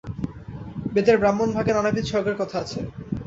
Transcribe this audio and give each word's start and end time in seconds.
বেদের 0.93 1.17
ব্রাহ্মণভাগে 1.19 1.71
নানাবিধ 1.73 2.05
স্বর্গের 2.07 2.35
কথা 2.37 2.57
আছে। 2.59 2.79